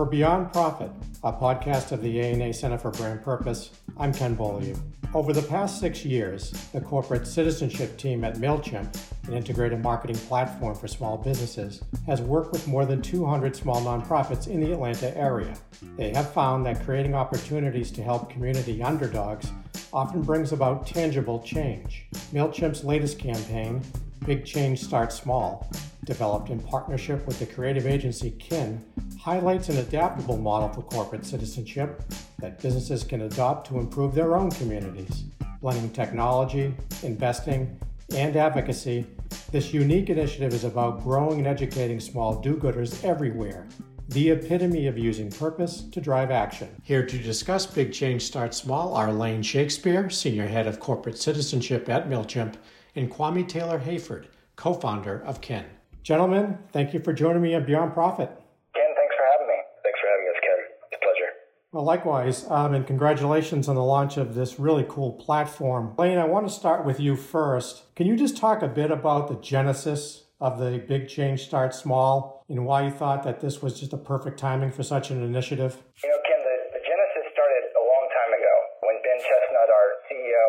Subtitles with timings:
[0.00, 0.90] For Beyond Profit,
[1.22, 3.68] a podcast of the ANA Center for Brand Purpose,
[3.98, 4.74] I'm Ken Beaulieu.
[5.12, 8.96] Over the past six years, the corporate citizenship team at MailChimp,
[9.28, 14.48] an integrated marketing platform for small businesses, has worked with more than 200 small nonprofits
[14.48, 15.54] in the Atlanta area.
[15.98, 19.52] They have found that creating opportunities to help community underdogs
[19.92, 22.06] often brings about tangible change.
[22.32, 23.82] MailChimp's latest campaign,
[24.24, 25.70] Big Change Starts Small,
[26.04, 28.84] developed in partnership with the creative agency Kin,
[29.18, 32.02] highlights an adaptable model for corporate citizenship
[32.38, 35.24] that businesses can adopt to improve their own communities.
[35.60, 37.78] Blending technology, investing,
[38.14, 39.06] and advocacy,
[39.52, 43.66] this unique initiative is about growing and educating small do gooders everywhere
[44.10, 46.68] the epitome of using purpose to drive action.
[46.82, 51.88] Here to discuss Big Change Starts Small are Lain Shakespeare, Senior Head of Corporate Citizenship
[51.88, 52.54] at MailChimp,
[52.96, 55.64] and Kwame Taylor Hayford, co founder of Kin.
[56.02, 58.30] Gentlemen, thank you for joining me on Beyond Profit.
[58.74, 59.58] Ken, thanks for having me.
[59.84, 60.58] Thanks for having us, Ken.
[60.88, 61.30] It's a pleasure.
[61.72, 65.94] Well, likewise, um, and congratulations on the launch of this really cool platform.
[65.98, 67.94] Lain, I want to start with you first.
[67.96, 72.44] Can you just talk a bit about the genesis of the Big Change Start Small
[72.48, 75.76] and why you thought that this was just a perfect timing for such an initiative?
[76.02, 78.54] You know, Ken, the, the genesis started a long time ago
[78.88, 80.46] when Ben Chestnut, our CEO,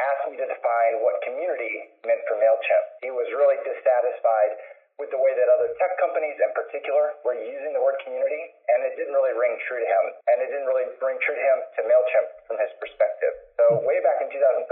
[0.00, 2.84] asked me to define what community meant for MailChimp.
[3.04, 4.56] He was really dissatisfied
[4.98, 8.86] with the way that other tech companies in particular were using the word community, and
[8.86, 10.04] it didn't really ring true to him.
[10.30, 11.80] And it didn't really ring true to him to
[12.44, 13.34] From his perspective.
[13.58, 14.68] So way back in 2013,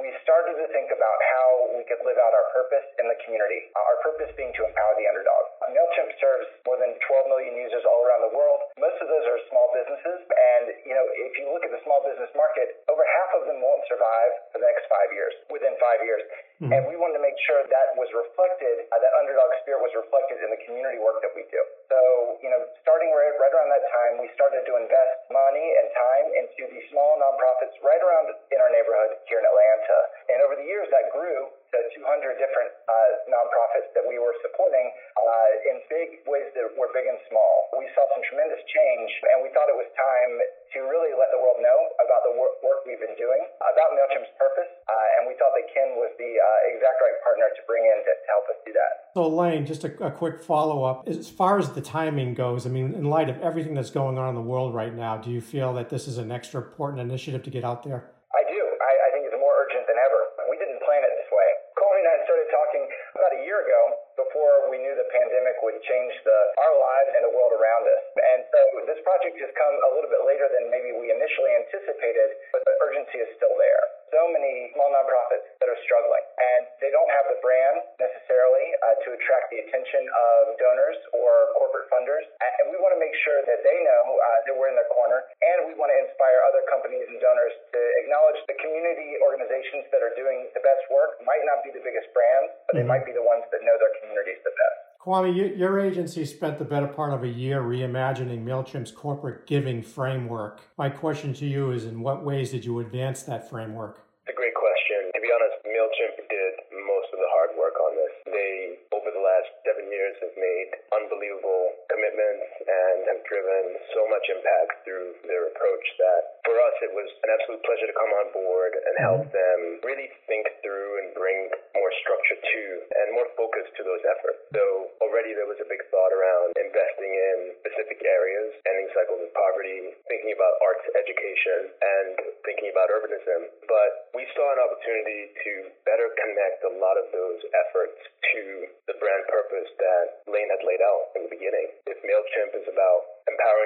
[0.00, 3.68] we started to think about how we could live out our purpose in the community.
[3.76, 5.42] Uh, our purpose being to empower the underdog.
[5.68, 8.64] MailChimp serves more than 12 million users all around the world.
[8.80, 10.24] Most of those are small businesses.
[10.30, 13.60] And, you know, if you look at the small business market, over half of them
[13.60, 16.24] won't survive for the next five years, within five years.
[16.56, 16.72] Mm-hmm.
[16.72, 20.40] And we wanted to make sure that was reflected, uh, that underdog spirit was reflected
[20.40, 21.60] in the community work that we do.
[21.92, 22.00] So,
[22.40, 26.26] you know, starting right, right around that time, we started to invest money and time
[26.32, 29.98] into these small nonprofits right around in our neighborhood here in Atlanta.
[30.32, 34.86] And over the years, that grew to 200 different uh, nonprofits that we were supporting
[35.20, 37.52] uh, in big ways that were big and small.
[37.76, 40.32] We saw some tremendous change, and we thought it was time
[40.72, 44.32] to really let the world know about the work, work we've been doing, about MailChimp's
[44.40, 47.82] purpose, uh, and we thought that Kin was the uh, exact right partner to bring
[47.88, 48.92] in to, to help us do that.
[49.16, 51.08] So, Lain, just a, a quick follow up.
[51.08, 54.28] As far as the timing goes, I mean, in light of everything that's going on
[54.28, 57.42] in the world right now, do you feel that this is an extra important initiative
[57.44, 58.12] to get out there?
[58.36, 58.60] I do.
[58.60, 60.20] I, I think it's more urgent than ever.
[60.52, 61.48] We didn't plan it this way.
[61.80, 62.84] Colin and I started talking
[63.16, 63.80] about a year ago
[64.16, 68.04] before we knew the pandemic would change the, our lives and the world around us.
[68.16, 72.36] And so this project has come a little bit later than maybe we initially anticipated,
[72.52, 73.82] but the urgency is still there.
[74.12, 78.96] So many small nonprofits that are struggling, and they don't have the brand necessarily uh,
[79.04, 82.28] to attract the attention of donors or corporate funders.
[82.60, 85.24] And we want to make sure that they know uh, that we're in their corner,
[85.40, 90.04] and we want to inspire other companies and donors to acknowledge the community organizations that
[90.04, 93.00] are doing the best work might not be the biggest brands, but they mm-hmm.
[93.00, 94.78] might be the ones that know their communities the best.
[95.06, 100.66] Kwame, your agency spent the better part of a year reimagining MailChimp's corporate giving framework.
[100.76, 104.02] My question to you is in what ways did you advance that framework?
[104.26, 105.14] It's a great question.
[105.14, 108.14] To be honest, MailChimp did most of the hard work on this.
[108.26, 114.26] They, over the last seven years, have made unbelievable commitments and have driven so much
[114.26, 118.26] impact through their approach that for us it was an absolute pleasure to come on
[118.34, 119.34] board and help mm-hmm.
[119.34, 122.62] them really think through and bring more structure to
[123.02, 124.40] and more focus to those efforts.
[124.54, 127.36] So already there was a big thought around investing in
[127.66, 132.14] specific areas, ending cycles of poverty, thinking about arts education, and
[132.46, 133.50] thinking about urbanism.
[133.66, 135.52] But we saw an opportunity to
[135.82, 137.98] better connect a lot of those efforts
[138.32, 138.42] to
[138.86, 141.68] the brand purpose that Lain had laid out in the beginning.
[141.90, 143.16] If MailChimp is about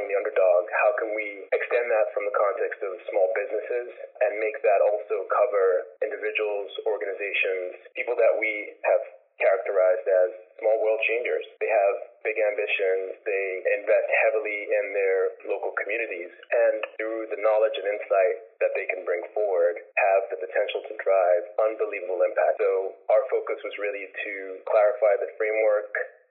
[0.06, 3.88] the underdog, how can we extend that from the context of small businesses
[4.24, 5.66] and make that also cover
[6.00, 9.02] individuals, organizations, people that we have
[9.40, 10.30] characterized as
[10.60, 11.42] small world changers.
[11.58, 13.16] They have big ambitions.
[13.24, 15.18] They invest heavily in their
[15.48, 16.28] local communities.
[16.52, 20.94] And through the knowledge and insight that they can bring forward, have the potential to
[21.00, 21.42] drive
[21.72, 22.60] unbelievable impact.
[22.60, 24.32] So our focus was really to
[24.68, 25.88] clarify the framework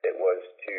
[0.07, 0.75] it was to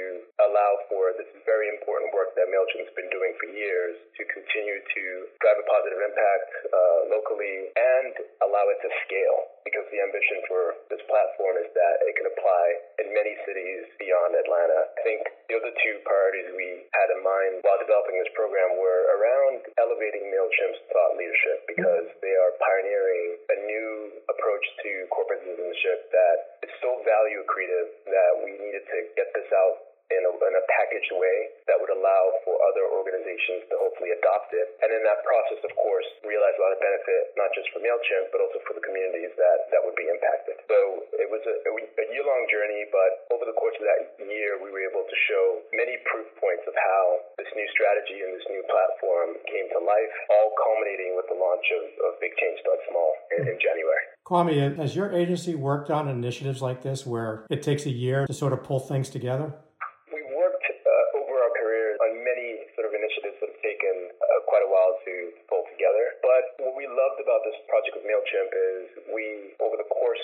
[0.48, 5.02] allow for this very important work that MailChimp's been doing for years to continue to
[5.44, 8.12] drive a positive impact uh, locally and
[8.46, 12.64] allow it to scale because the ambition for this platform is that it can apply
[13.04, 14.88] in many cities beyond Atlanta.
[14.96, 15.20] I think
[15.52, 20.32] the other two priorities we had in mind while developing this program were around elevating
[20.32, 23.90] MailChimp's thought leadership because they are pioneering a new
[24.32, 26.38] approach to corporate citizenship that
[26.80, 29.89] so value accretive that we needed to get this out
[30.50, 31.38] in a, packaged way
[31.68, 34.66] that would allow for other organizations to hopefully adopt it.
[34.80, 38.32] And in that process, of course, realize a lot of benefit, not just for MailChimp,
[38.32, 40.56] but also for the communities that, that would be impacted.
[40.66, 40.78] So
[41.20, 44.72] it was a, a year long journey, but over the course of that year, we
[44.72, 45.44] were able to show
[45.74, 47.02] many proof points of how
[47.36, 51.66] this new strategy and this new platform came to life, all culminating with the launch
[51.76, 54.04] of, of Big Change Start Small in, in January.
[54.30, 58.32] Kwame, has your agency worked on initiatives like this where it takes a year to
[58.32, 59.50] sort of pull things together?
[60.14, 64.46] We've worked uh, over our careers on many sort of initiatives that have taken uh,
[64.46, 65.12] quite a while to
[65.50, 66.14] pull together.
[66.22, 70.18] But what we loved about this project with MailChimp is we, over the course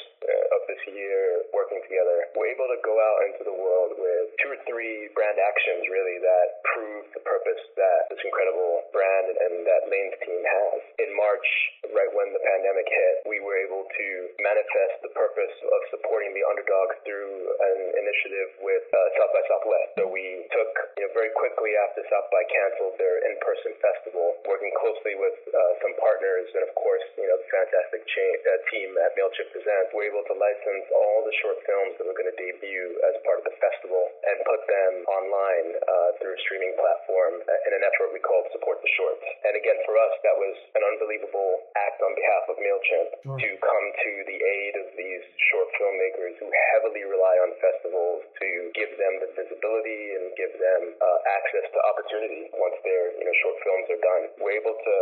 [0.54, 4.52] of this year working together, we're able to go out into the world with two
[4.52, 9.88] or three brand actions really that prove the purpose that this incredible brand and that
[9.88, 10.78] Lain's team has.
[11.00, 11.48] In March,
[11.92, 14.06] right when the pandemic hit, we were able to
[14.42, 19.90] manifest the purpose of supporting the underdog through an initiative with uh, South by Southwest.
[19.96, 24.72] So we took, you know, very quickly after South by canceled their in-person festival, working
[24.76, 28.90] closely with uh, some partners and, of course, you know, the fantastic cha- uh, team
[29.06, 32.38] at MailChimp Presents, we're able to license all the short films that were going to
[32.38, 37.42] debut as part of the festival and put them online uh, through a streaming platform
[37.42, 39.26] in an effort we called Support the Shorts.
[39.46, 43.38] And again, for us, that was an unbelievable act on behalf of MailChimp sure.
[43.38, 48.48] to come to the aid of these short filmmakers who heavily rely on festivals to
[48.74, 53.36] give them the visibility and give them uh, access to opportunity once their you know
[53.42, 54.22] short films are done.
[54.42, 54.96] We're able to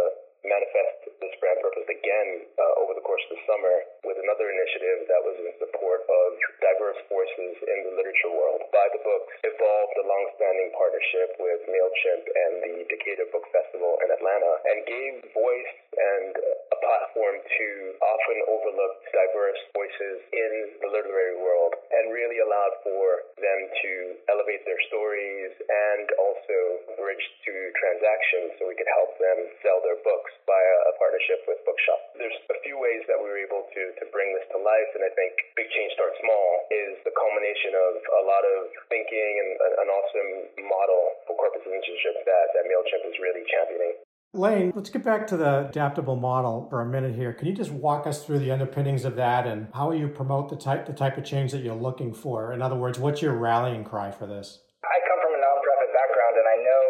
[0.45, 2.29] manifest this brand purpose again
[2.61, 6.29] uh, over the course of the summer with another initiative that was in support of
[6.61, 8.61] diverse voices in the literature world.
[8.69, 14.09] By the Books evolved a long-standing partnership with MailChimp and the Decatur Book Festival in
[14.13, 17.69] Atlanta and gave voice and a platform to
[18.05, 20.53] often overlooked diverse voices in
[20.85, 23.93] the literary world and really allowed for them to
[24.29, 26.59] elevate their stories and also
[27.01, 31.63] bridge to transactions so we could help them sell their books via a partnership with
[31.63, 32.19] Bookshop.
[32.19, 35.07] There's a few ways that we were able to, to bring this to life, and
[35.07, 38.59] I think Big Change Starts Small is the culmination of a lot of
[38.91, 39.51] thinking and
[39.85, 40.33] an awesome
[40.67, 43.95] model for corporate citizenship that, that MailChimp is really championing.
[44.35, 47.31] Lain, let's get back to the adaptable model for a minute here.
[47.31, 50.59] Can you just walk us through the underpinnings of that and how you promote the
[50.59, 52.51] type the type of change that you're looking for?
[52.51, 54.59] In other words, what's your rallying cry for this?
[54.83, 56.83] I come from a nonprofit background and I know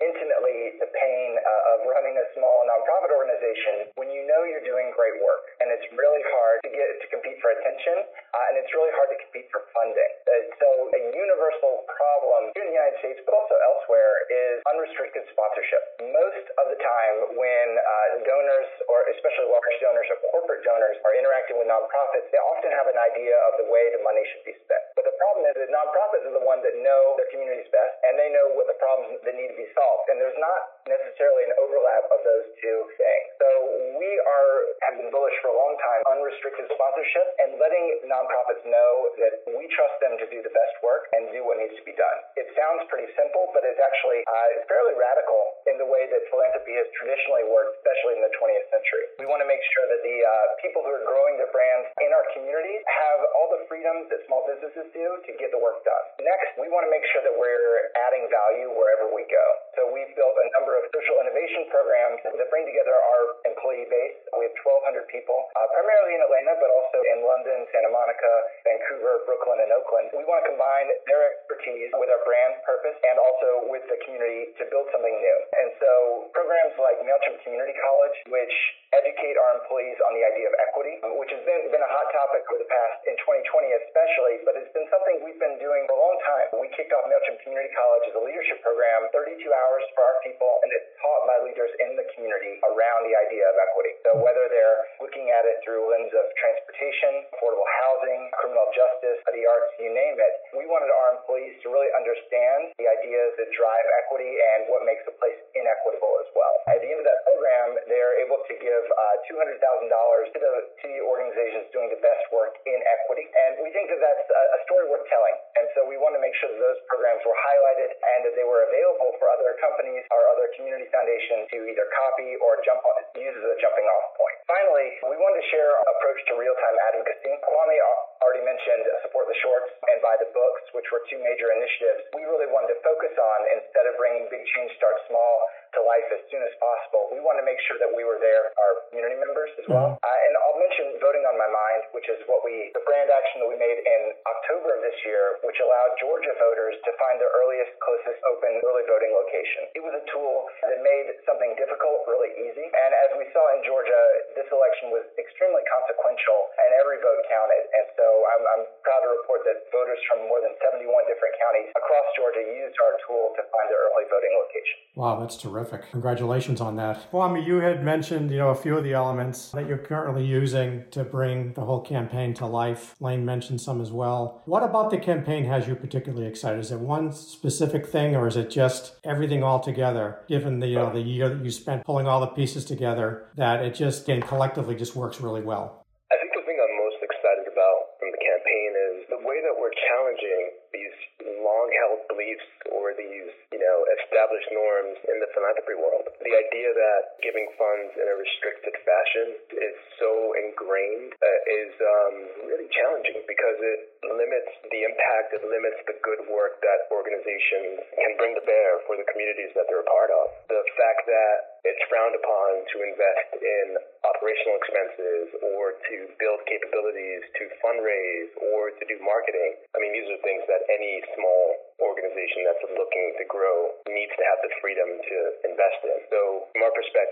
[0.00, 4.88] intimately the pain uh, of running a small nonprofit organization when you know you're doing
[4.96, 8.72] great work and it's really hard to get to compete for attention uh, and it's
[8.74, 10.12] really hard to compete for funding.
[10.26, 15.24] Uh, so a universal problem here in the United States but also elsewhere is unrestricted
[15.32, 15.82] sponsorship.
[16.04, 21.14] Most of the time when uh, donors or especially large donors or corporate donors are
[21.16, 24.54] interacting with nonprofits, they often have an idea of the way the money should be
[24.64, 24.84] spent.
[24.94, 28.20] But the problem is that nonprofits are the ones that know their communities best and
[28.20, 30.12] they know what the problems that need to be solved.
[30.12, 33.26] And there's not necessarily an overlap of those two things.
[33.40, 33.48] So
[33.96, 34.52] we are
[34.84, 39.66] have been bullish for a long time unrestricted sponsorship and letting nonprofits know that we
[39.72, 42.18] trust them to do the best work and do what needs to be done.
[42.34, 46.74] It sounds pretty simple, but it's actually uh, fairly radical in the way that philanthropy
[46.74, 49.04] has traditionally worked, especially in the 20th century.
[49.22, 52.10] We want to make sure that the uh, people who are growing their brands in
[52.10, 56.04] our communities have all the freedoms that small businesses do to get the work done.
[56.26, 59.46] Next, we want to make sure that we're adding value wherever we go.
[59.78, 64.18] So we've built a number of social innovation programs that bring together our employee base.
[64.34, 68.32] We have 1,200 people, uh, primarily in Atlanta, but also in London, Santa Monica,
[68.66, 70.10] Vancouver, Brooklyn, and Oakland.
[70.16, 74.52] We want to combine their expertise with our brand purpose and also with the community
[74.56, 75.38] to build something new.
[75.60, 75.90] And so
[76.32, 78.54] programs like MailChimp Community College, which
[78.96, 82.46] educate our employees on the idea of equity, which has been, been a hot topic
[82.48, 86.00] for the past, in 2020 especially, but it's been something we've been doing for a
[86.00, 86.46] long time.
[86.56, 90.48] We kicked off MailChimp Community College as a leadership program, 32 hours for our people,
[90.64, 93.92] and it's taught by leaders in the community around the idea of equity.
[94.06, 99.18] So whether they're looking at it through a lens of transportation, affordable housing, criminal justice,
[99.26, 103.48] the arts, you name it, we wanted our employees to really understand the ideas that
[103.54, 106.54] drive equity and what makes a place inequitable as well.
[106.70, 110.86] At the end of that program, they're able to give uh, $200,000 to the, to
[110.86, 113.26] the organizations doing the best work in equity.
[113.26, 115.36] And we think that that's a, a story worth telling.
[115.56, 118.46] And so we want to make sure that those programs were highlighted and that they
[118.46, 123.00] were available for other companies or other community foundations to either copy or jump on,
[123.16, 124.36] use as a jumping off point.
[124.46, 127.32] Finally, we wanted to share our approach to real-time advocacy.
[127.42, 127.76] Kwame
[128.22, 132.28] already mentioned support the shorts and By the Books, which were two major initiatives we
[132.28, 135.34] really wanted to focus on instead of bringing big change start small
[135.76, 137.12] to life as soon as possible.
[137.12, 139.96] We want to make sure that we were there, our community members as well.
[139.96, 140.06] Mm-hmm.
[140.06, 143.44] Uh, and I'll mention voting on my mind, which is what we, the brand action
[143.44, 147.32] that we made in October of this year, which allowed Georgia voters to find their
[147.44, 149.68] earliest, closest open early voting location.
[149.76, 152.66] It was a tool that made something difficult really easy.
[152.66, 154.00] And as we saw in Georgia,
[154.32, 157.64] this election was extremely consequential and every vote counted.
[157.76, 161.68] And so I'm, I'm proud to report that voters from more than 71 different counties
[161.76, 164.78] across Georgia used our tool to find their early voting location.
[164.96, 165.90] Wow, that's terrific.
[165.90, 167.12] Congratulations on that.
[167.12, 169.76] Well, I mean, you had mentioned, you know, a few of the elements that you're
[169.76, 172.94] currently using to bring the whole campaign to life.
[172.98, 174.42] Lain mentioned some as well.
[174.46, 176.60] What about the campaign has you particularly excited?
[176.60, 180.76] Is it one specific thing or is it just everything all together, given the, you
[180.76, 184.22] know, the year that you spent pulling all the pieces together, that it just, again,
[184.22, 185.84] collectively just works really well?
[186.08, 189.52] I think the thing I'm most excited about from the campaign is the way that
[189.58, 190.94] we're challenging these
[191.42, 196.06] long held beliefs or these, you know, established norms in the philanthropy world.
[196.22, 199.26] The idea that giving funds in a restricted fashion
[199.58, 200.10] is so
[200.46, 202.14] ingrained uh, is um,
[202.46, 208.14] really challenging because it limits the impact, it limits the good work that organizations can
[208.14, 210.24] bring to bear for the communities that they're a part of.
[210.46, 213.66] The fact that it's frowned upon to invest in
[214.06, 219.58] operational expenses or to build capabilities to fundraise or to do marketing.
[219.74, 224.24] I mean, these are things that any small organization that's looking to grow needs to
[224.30, 225.16] have the freedom to
[225.48, 225.98] invest in.
[226.12, 226.20] So
[226.54, 227.06] from our perspective,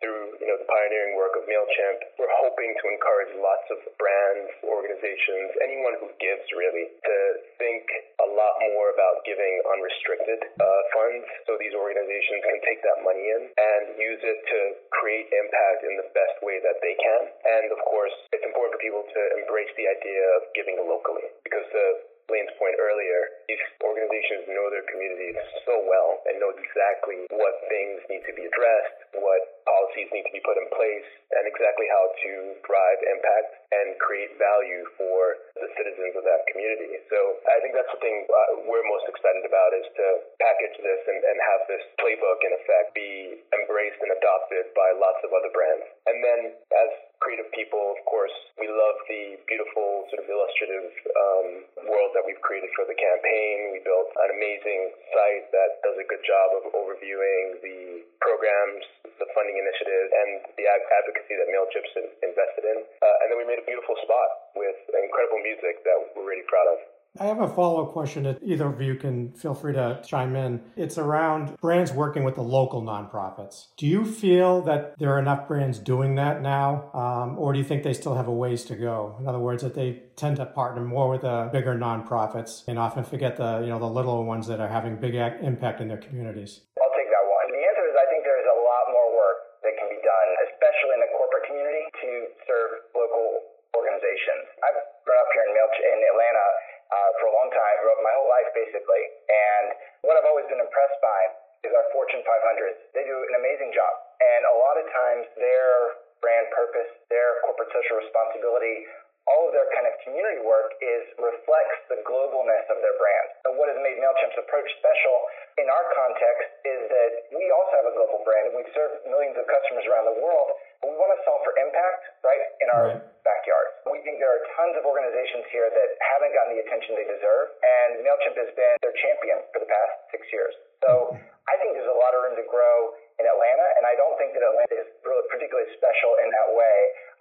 [0.00, 4.48] through you know the pioneering work of MailChimp, we're hoping to encourage lots of brands,
[4.64, 7.16] organizations, anyone who gives really to
[7.60, 7.84] think
[8.24, 13.24] a lot more about giving unrestricted uh, funds so these organizations can take that money
[13.24, 14.60] in and use it to
[14.92, 17.22] create impact in the best way that they can.
[17.28, 21.66] And of course, it's important for people to embrace the idea of giving locally because
[21.72, 23.20] the Lain's point earlier,
[23.50, 28.46] these organizations know their communities so well and know exactly what things need to be
[28.46, 32.30] addressed, what policies need to be put in place, and exactly how to
[32.62, 36.98] drive impact and create value for the citizens of that community.
[37.10, 40.06] So I think that's the thing uh, we're most excited about is to
[40.38, 45.22] package this and, and have this playbook in effect be embraced and adopted by lots
[45.26, 45.86] of other brands.
[46.06, 51.48] And then as creative people, of course, we love the beautiful sort of illustrative um,
[51.84, 53.76] world that we've created for the campaign.
[53.76, 58.84] We built an amazing site that does a good job of overviewing the programs,
[59.20, 62.78] the funding initiatives, and the advocacy that MailChimp's invested in.
[63.04, 66.72] Uh, and then we made a beautiful spot with incredible music that we're really proud
[66.72, 66.99] of.
[67.18, 70.36] I have a follow up question that either of you can feel free to chime
[70.36, 70.62] in.
[70.76, 73.74] It's around brands working with the local nonprofits.
[73.76, 77.64] Do you feel that there are enough brands doing that now, um, or do you
[77.64, 79.16] think they still have a ways to go?
[79.18, 83.02] In other words, that they tend to partner more with the bigger nonprofits and often
[83.02, 86.62] forget the you know the little ones that are having big impact in their communities.
[86.78, 87.46] I'll take that one.
[87.50, 90.28] The answer is I think there is a lot more work that can be done,
[90.46, 92.10] especially in the corporate community, to
[92.46, 94.46] serve local organizations.
[94.62, 96.46] I've grown up here in, Milch- in Atlanta
[96.90, 99.04] uh, for a long time, my whole life basically.
[99.30, 99.66] And
[100.02, 101.20] what I've always been impressed by
[101.62, 102.96] is our Fortune 500s.
[102.96, 103.92] They do an amazing job.
[104.24, 108.88] And a lot of times their brand purpose, their corporate social responsibility,
[109.28, 113.26] all of their kind of community work is reflects the globalness of their brand.
[113.44, 115.16] And what has made MailChimp's approach special
[115.60, 119.36] in our context is that we also have a global brand and we serve millions
[119.36, 122.96] of customers around the world, but we want to solve for impact, right, in our
[122.96, 123.28] right.
[123.28, 123.76] backyard.
[123.92, 127.52] We think there are tons of organizations here that haven't gotten the attention they deserve,
[127.60, 130.56] and MailChimp has been their champion for the past six years.
[130.80, 131.39] So mm-hmm.
[131.50, 134.32] I think there's a lot of room to grow in Atlanta, and I don't think
[134.38, 136.76] that Atlanta is really particularly special in that way.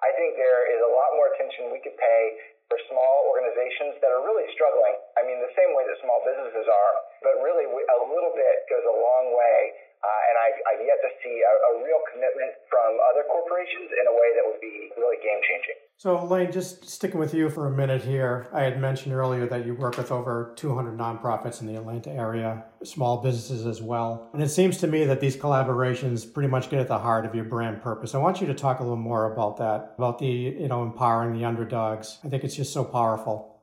[0.05, 2.23] I think there is a lot more attention we could pay
[2.69, 4.93] for small organizations that are really struggling.
[5.17, 6.93] I mean, the same way that small businesses are,
[7.25, 11.11] but really a little bit goes a long way uh, and I, I've yet to
[11.19, 15.19] see a, a, real commitment from other corporations in a way that would be really
[15.19, 15.75] game changing.
[15.99, 18.47] So, Lain, just sticking with you for a minute here.
[18.53, 22.63] I had mentioned earlier that you work with over 200 nonprofits in the Atlanta area,
[22.85, 24.29] small businesses as well.
[24.31, 27.35] And it seems to me that these collaborations pretty much get at the heart of
[27.35, 28.15] your brand purpose.
[28.15, 31.37] I want you to talk a little more about that, about the, you know, empowering
[31.37, 32.19] the underdogs.
[32.23, 33.58] I think it's just so powerful.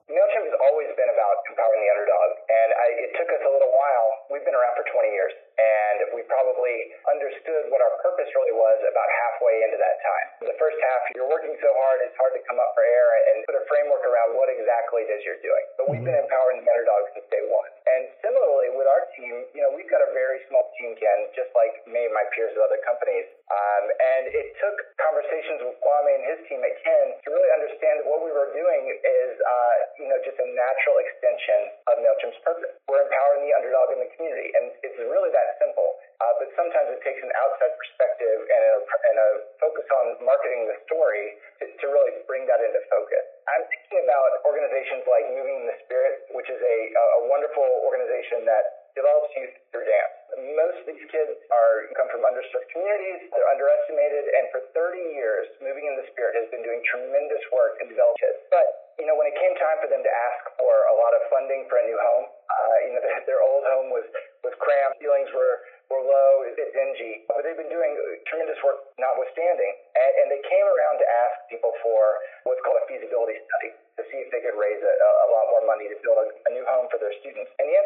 [28.67, 32.75] doing is, uh, you know, just a natural extension of MailChimp's purpose.
[32.91, 35.87] We're empowering the underdog in the community, and it's really that simple.
[36.19, 39.29] Uh, but sometimes it takes an outside perspective and a, and a
[39.63, 43.23] focus on marketing the story to, to really bring that into focus.
[43.47, 46.77] I'm thinking about organizations like Moving the Spirit, which is a,
[47.23, 50.15] a wonderful organization that develops youth through dance.
[50.57, 55.47] Most of these kids are come from underserved communities, they're underestimated, and for 30 years,
[55.61, 58.41] Moving in the Spirit has been doing tremendous work in developing kids.
[58.49, 61.23] But, you know, when it came time for them to ask for a lot of
[61.29, 64.05] funding for a new home, uh, you know, their old home was,
[64.43, 67.95] was cramped, ceilings were were low, a bit dingy, but they've been doing
[68.27, 69.73] tremendous work notwithstanding.
[69.95, 72.03] And, and they came around to ask people for
[72.43, 75.63] what's called a feasibility study to see if they could raise a, a lot more
[75.63, 77.49] money to build a, a new home for their students.
[77.63, 77.79] And the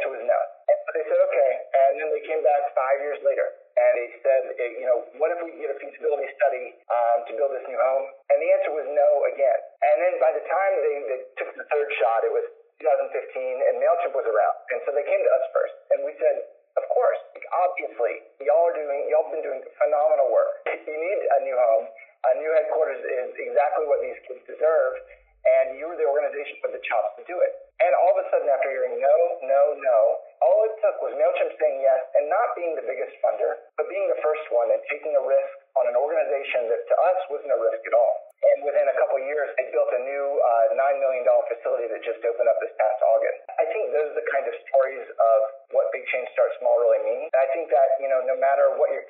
[2.31, 4.43] came back five years later and they said,
[4.79, 8.07] you know, what if we get a feasibility study um, to build this new home?
[8.31, 9.61] And the answer was no again.
[9.83, 12.47] And then by the time they, they took the third shot, it was
[12.79, 14.57] 2015, and MailChimp was around.
[14.73, 15.75] And so they came to us first.
[15.97, 16.37] And we said,
[16.79, 17.21] of course,
[17.51, 18.15] obviously,
[18.47, 20.65] y'all are doing, y'all have been doing phenomenal work.
[20.91, 21.87] You need a new home.
[22.21, 24.93] A new headquarters is exactly what these kids deserve,
[25.59, 27.53] and you were the organization with the chops to do it.
[27.81, 30.01] And all of a sudden, after hearing no, no, no,
[30.45, 34.05] all it took was MailChimp saying yes and not being the biggest funder, but being
[34.13, 37.61] the first one and taking a risk on an organization that to us wasn't a
[37.61, 38.15] risk at all.
[38.41, 42.21] And within a couple years, they built a new uh, $9 million facility that just
[42.25, 43.39] opened up this past August.
[43.61, 45.39] I think those are the kind of stories of
[45.77, 47.29] what big change start small really mean.
[47.33, 49.05] And I think that, you know, no matter what your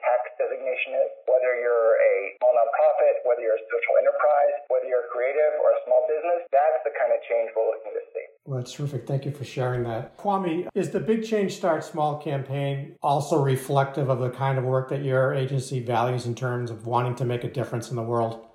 [0.50, 5.54] designation is, whether you're a small nonprofit, whether you're a social enterprise, whether you're creative
[5.62, 8.26] or a small business, that's the kind of change we're looking to see.
[8.44, 9.06] Well, that's terrific.
[9.06, 10.18] Thank you for sharing that.
[10.18, 14.90] Kwame, is the Big Change Start Small campaign also reflective of the kind of work
[14.90, 18.50] that your agency values in terms of wanting to make a difference in the world?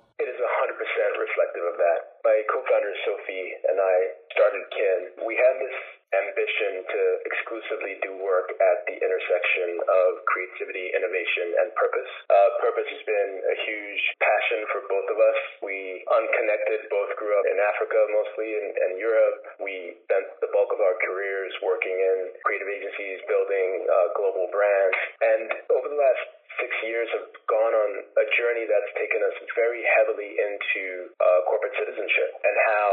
[7.46, 12.10] exclusively do work at the intersection of creativity, innovation, and purpose.
[12.26, 15.38] Uh, purpose has been a huge passion for both of us.
[15.62, 19.38] We, unconnected, both grew up in Africa mostly and, and Europe.
[19.62, 24.98] We spent the bulk of our careers working in creative agencies, building uh, global brands.
[25.22, 26.22] And over the last
[26.60, 31.76] six years have gone on a journey that's taken us very heavily into uh, corporate
[31.76, 32.90] citizenship and how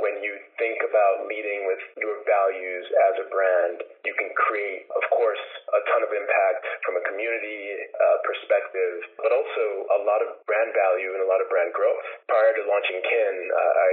[0.00, 5.04] when you think about leading with your values as a brand, you can create, of
[5.08, 7.62] course, a ton of impact from a community
[7.96, 9.64] uh, perspective, but also
[9.96, 12.04] a lot of brand value and a lot of brand growth.
[12.28, 13.92] Prior to launching Kin, uh, I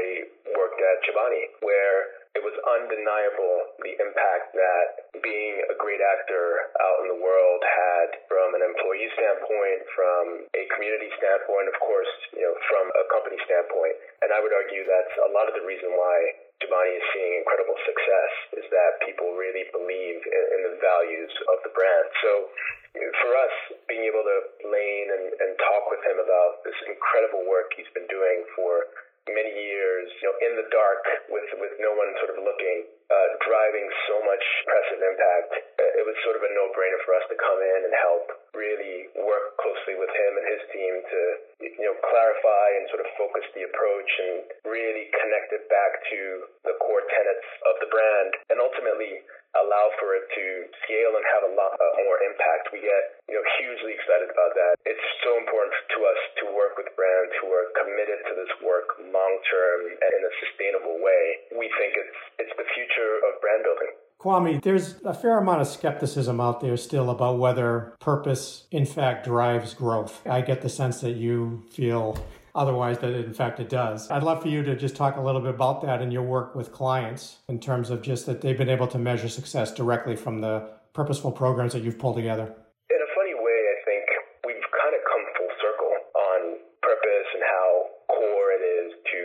[0.59, 4.87] worked at Chobani, where it was undeniable the impact that
[5.21, 10.23] being a great actor out in the world had from an employee standpoint, from
[10.57, 13.95] a community standpoint, of course, you know, from a company standpoint.
[14.25, 16.17] And I would argue that's a lot of the reason why
[16.57, 21.61] Chobani is seeing incredible success is that people really believe in, in the values of
[21.61, 22.07] the brand.
[22.25, 22.49] So
[22.97, 24.37] for us, being able to
[24.73, 28.89] lane and, and talk with him about this incredible work he's been doing for
[29.31, 33.27] many years, you know, in the dark with with no one sort of looking, uh,
[33.45, 35.51] driving so much impressive impact.
[35.77, 39.09] Uh, it was sort of a no-brainer for us to come in and help really
[39.21, 41.21] work closely with him and his team to,
[41.63, 46.19] you know, clarify and sort of focus the approach and really connect it back to
[46.65, 49.21] the core tenets of the brand and ultimately
[49.57, 50.45] allow for it to
[50.85, 52.73] scale and have a lot uh, more impact.
[52.73, 54.73] We get, you know, hugely excited about that.
[54.85, 58.97] It's so important to us to work with brands who are committed to this work
[58.99, 61.23] long term and in a sustainable way.
[61.53, 63.93] We think it's it's the future of brand building.
[64.23, 69.25] Kwame, there's a fair amount of skepticism out there still about whether purpose, in fact,
[69.25, 70.25] drives growth.
[70.25, 72.17] I get the sense that you feel
[72.55, 74.09] otherwise that in fact it does.
[74.11, 76.55] I'd love for you to just talk a little bit about that and your work
[76.55, 80.41] with clients in terms of just that they've been able to measure success directly from
[80.41, 82.45] the purposeful programs that you've pulled together.
[82.45, 84.05] In a funny way, I think
[84.45, 86.39] we've kind of come full circle on
[86.85, 87.69] purpose and how
[88.13, 89.19] core it is to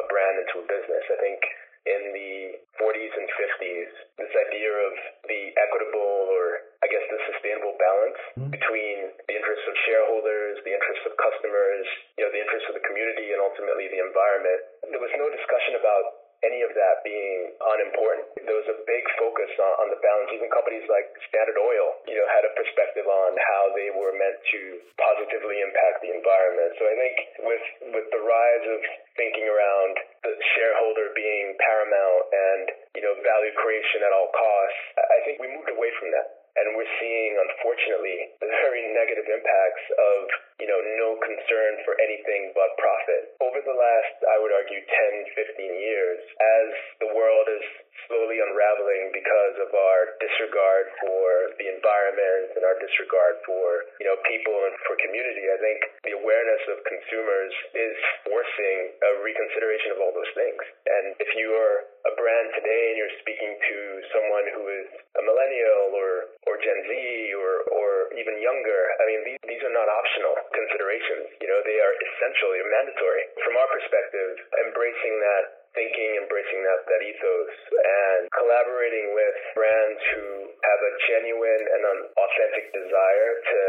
[0.00, 1.04] a brand and to a business.
[1.12, 1.40] I think
[1.84, 2.32] in the
[2.76, 3.90] 40s and 50s,
[4.20, 4.92] this idea of
[5.28, 8.52] the equitable or I guess the sustainable balance mm-hmm.
[8.52, 8.96] between
[9.28, 11.84] the interests of shareholders, the interests of customers,
[12.16, 14.60] you know, the interests of the community and ultimately the environment.
[14.88, 18.32] There was no discussion about any of that being unimportant.
[18.48, 20.32] There was a big focus on, on, the balance.
[20.32, 24.40] Even companies like Standard Oil, you know, had a perspective on how they were meant
[24.40, 24.60] to
[24.96, 26.72] positively impact the environment.
[26.80, 28.80] So I think with with the rise of
[29.20, 29.92] thinking around
[30.24, 32.64] the shareholder being paramount and
[32.96, 36.74] you know value creation at all costs, I think we moved away from that And
[36.74, 39.84] we're seeing, unfortunately, the very negative impacts
[40.18, 43.34] of, you know, no concern for anything but profit.
[43.38, 46.68] Over the last, I would argue, 10, 15 years, as
[47.00, 47.66] the world is
[48.10, 54.18] slowly unraveling because of our disregard for the environment and our disregard for, you know,
[54.26, 57.94] people and for community, I think the awareness of consumers is
[58.26, 60.58] forcing a reconsideration of all those things.
[60.90, 63.78] And if you are a brand today and you're speaking to
[64.10, 66.10] someone who is a millennial or,
[66.50, 66.90] or Gen Z
[67.38, 71.30] or, or even younger, I mean, these, these are not optional considerations.
[71.38, 73.22] You know, they are essential, they're mandatory.
[73.46, 74.34] From our perspective,
[74.66, 81.64] embracing that thinking, embracing that, that ethos, and collaborating with brands who have a genuine
[81.64, 83.60] and an authentic desire to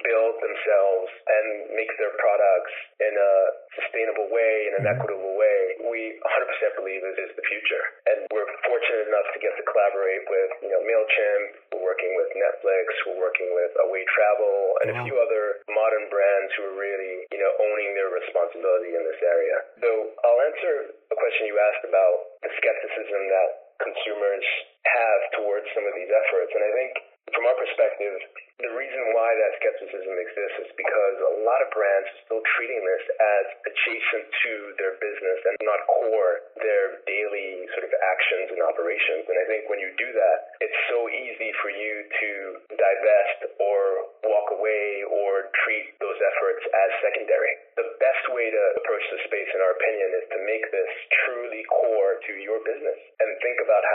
[0.00, 1.46] build themselves and
[1.76, 3.32] make their products in a
[3.76, 4.98] sustainable way, in an mm-hmm.
[4.98, 7.84] equitable way, we 100% believe it is the future.
[8.08, 12.30] And we're fortunate enough to get to collaborate with, you know, MailChimp, we're working with
[12.36, 14.96] Netflix, we're working with Away Travel, and wow.
[14.96, 19.20] a few other modern brands who are really, you know, owning their responsibility in this
[19.22, 19.56] area.
[19.80, 19.90] So
[20.24, 20.72] I'll answer
[21.10, 23.48] a question you asked about the skepticism that
[23.80, 24.46] consumers
[24.86, 26.50] have towards some of these efforts.
[26.52, 26.92] And I think
[27.32, 28.16] from our perspective,
[28.60, 32.84] the reason why that skepticism exists is because a lot of brands are still treating
[32.84, 38.60] this as adjacent to their business and not core their daily sort of actions and
[38.60, 39.24] operations.
[39.32, 42.30] And I think when you do that, it's so easy for you to
[42.68, 43.80] divest or
[44.28, 47.52] walk away or treat those efforts as secondary.
[47.80, 50.92] The best way to approach the space, in our opinion, is to make this
[51.24, 53.28] truly core to your business and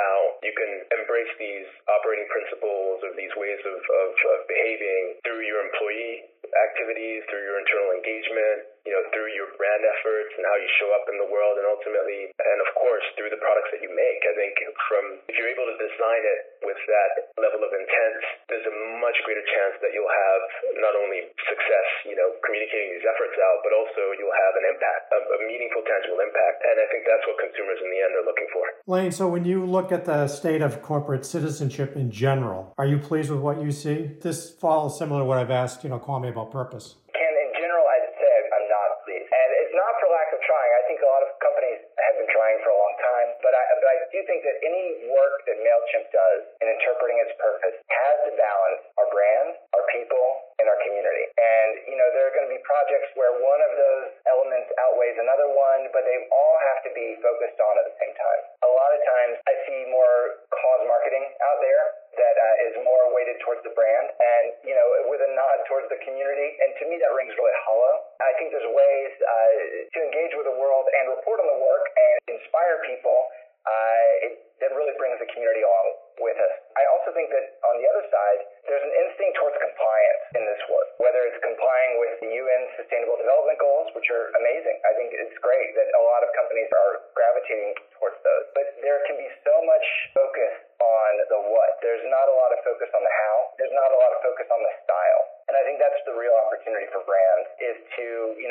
[0.06, 5.42] how you can embrace these operating principles or these ways of, of, of behaving through
[5.42, 6.30] your employee
[6.70, 10.90] activities, through your internal engagement, you know, through your brand efforts and how you show
[10.94, 14.22] up in the world and ultimately, and of course, through the products that you make.
[14.24, 14.54] I think
[14.88, 19.18] from, if you're able to design it with that level of intent, there's a much
[19.26, 20.44] greater chance that you'll have
[20.78, 25.04] not only success, you know, communicating these efforts out, but also you'll have an impact,
[25.12, 26.62] a, a meaningful, tangible impact.
[26.64, 28.64] And I think that's what consumers in the end are looking for.
[28.86, 33.02] Lain, so when you look at the state of corporate citizenship in general, are you
[33.02, 34.14] pleased with what you see?
[34.22, 36.96] This follows similar to what I've asked, you know, Kwame about purpose.
[37.14, 39.28] Ken, in general, I'd say I'm not pleased.
[39.30, 40.72] And it's not for lack of trying.
[40.76, 43.28] I think a lot of companies have been trying for a long time.
[43.42, 47.35] But I, but I do think that any work that MailChimp does in interpreting its
[47.46, 50.26] purpose has to balance our brand, our people,
[50.58, 51.26] and our community.
[51.38, 55.18] And, you know, there are going to be projects where one of those elements outweighs
[55.22, 58.42] another one, but they all have to be focused on at the same time.
[58.66, 61.84] A lot of times I see more cause marketing out there
[62.18, 65.92] that uh, is more weighted towards the brand and, you know, with a nod towards
[65.92, 66.50] the community.
[66.64, 67.94] And to me, that rings really hollow.
[68.24, 69.52] I think there's ways uh,
[69.94, 73.30] to engage with the world and report on the work and inspire people
[73.66, 75.88] uh, it, that really brings the community along
[76.22, 76.56] with us.
[76.80, 80.62] I also think that on the other side, there's an instinct towards compliance in this
[80.72, 84.80] work, whether it's complying with the UN Sustainable Development Goals, which are amazing.
[84.86, 88.46] I think it's great that a lot of companies are gravitating towards those.
[88.56, 91.82] But there can be so much focus on the what.
[91.84, 93.38] There's not a lot of focus on the how.
[93.60, 95.24] There's not a lot of focus on the style.
[95.52, 97.78] And I think that's the real opportunity for brands is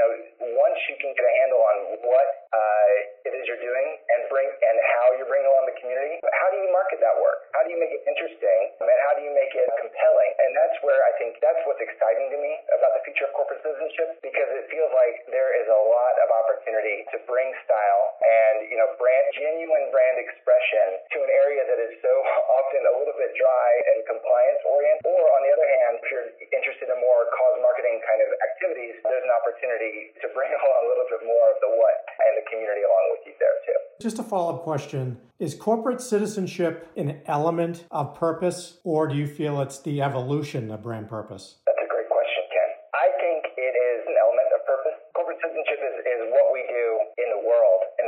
[0.09, 0.34] know,
[0.75, 4.51] once you can get a handle on what uh, it is you're doing and bring
[4.51, 7.47] and how you're bringing along the community, how do you market that work?
[7.55, 8.75] How do you make it interesting?
[8.83, 10.31] And how do you make it compelling?
[10.43, 13.63] And that's where I think that's what's exciting to me about the future of corporate
[13.63, 18.67] citizenship because it feels like there is a lot of opportunity to bring style and,
[18.67, 22.11] you know, brand genuine brand expression to an area that is so
[22.59, 25.07] often a little bit dry and compliance oriented.
[25.07, 28.99] Or on the other hand, if you're interested in more cause marketing kind of activities,
[29.07, 32.47] there's an opportunity to bring along a little bit more of the what and the
[32.49, 33.79] community along with you there too.
[34.01, 35.21] Just a follow up question.
[35.39, 40.83] Is corporate citizenship an element of purpose, or do you feel it's the evolution of
[40.83, 41.61] brand purpose?
[41.69, 42.71] That's a great question, Ken.
[42.97, 44.97] I think it is an element of purpose.
[45.13, 46.87] Corporate citizenship is, is what we do
[47.21, 48.05] in the world, in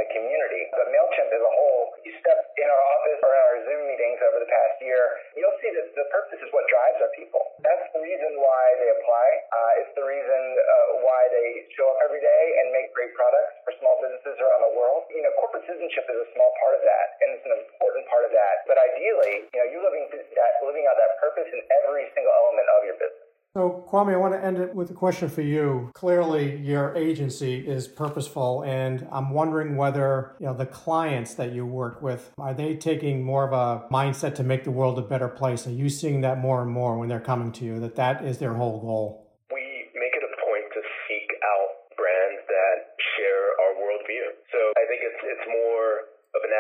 [0.71, 0.77] the.
[0.77, 4.19] But MailChimp as a whole, you step in our office or in our Zoom meetings
[4.27, 5.03] over the past year,
[5.39, 7.43] you'll see that the purpose is what drives our people.
[7.63, 9.27] That's the reason why they apply.
[9.51, 13.55] Uh, it's the reason uh, why they show up every day and make great products
[13.63, 15.07] for small businesses around the world.
[15.11, 18.25] You know, corporate citizenship is a small part of that, and it's an important part
[18.27, 18.67] of that.
[18.71, 22.67] But ideally, you know, you living that living out that purpose in every single element
[22.79, 23.26] of your business.
[23.57, 25.89] So, Kwame, I want to end it with a question for you.
[25.95, 31.65] Clearly, your agency is purposeful, and I'm wondering whether you know the clients that you
[31.65, 35.29] work with are they taking more of a mindset to make the world a better
[35.29, 35.67] place?
[35.67, 37.81] Are you seeing that more and more when they're coming to you?
[37.81, 39.25] That that is their whole goal.
[39.49, 44.37] We make it a point to seek out brands that share our worldview.
[44.53, 46.53] So I think it's it's more of an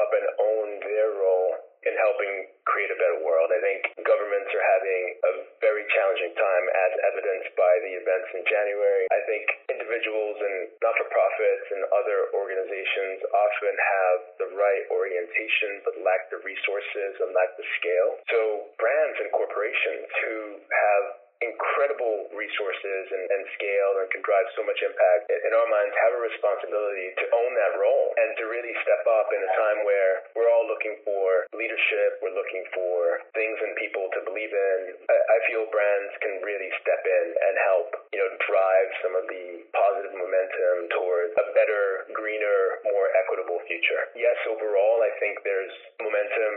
[0.00, 3.48] up and own their role in helping create a better world.
[3.48, 5.32] I think governments are having a
[5.64, 9.08] very challenging time, as evidenced by the events in January.
[9.08, 15.80] I think individuals and not for profits and other organizations often have the right orientation
[15.84, 18.10] but lack the resources and lack the scale.
[18.28, 18.40] So,
[18.76, 21.04] brands and corporations who have
[21.40, 25.32] incredible resources and, and, scale and can drive so much impact.
[25.32, 29.32] In our minds have a responsibility to own that role and to really step up
[29.32, 34.06] in a time where we're all looking for leadership we're looking for things and people
[34.12, 34.78] to believe in.
[35.08, 39.24] I, I feel brands can really step in and help you know drive some of
[39.28, 44.12] the positive momentum towards a better greener more equitable future.
[44.14, 46.54] Yes overall I think there's momentum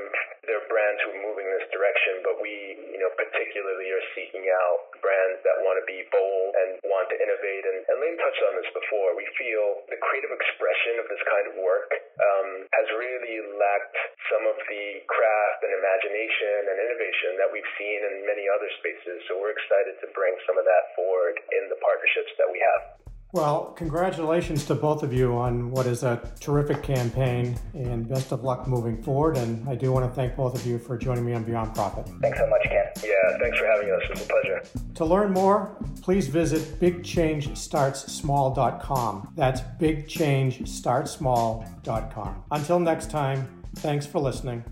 [0.47, 3.89] there are brands who are moving in this direction but we you know particularly
[4.49, 7.63] out brands that want to be bold and want to innovate.
[7.67, 9.15] And, and Lain touched on this before.
[9.19, 13.99] We feel the creative expression of this kind of work um, has really lacked
[14.31, 19.23] some of the craft and imagination and innovation that we've seen in many other spaces.
[19.27, 23.03] So we're excited to bring some of that forward in the partnerships that we have.
[23.33, 28.43] Well, congratulations to both of you on what is a terrific campaign and best of
[28.43, 29.37] luck moving forward.
[29.37, 32.05] And I do want to thank both of you for joining me on Beyond Profit.
[32.21, 32.82] Thanks so much, Ken.
[33.43, 34.01] Thanks for having us.
[34.09, 34.63] It's a pleasure.
[34.95, 39.33] To learn more, please visit bigchangestartsmall.com.
[39.35, 42.43] That's bigchangestartsmall.com.
[42.51, 44.63] Until next time, thanks for listening.